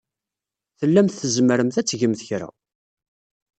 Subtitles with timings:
[0.79, 2.49] Tellamt tzemremt ad tgemt kra.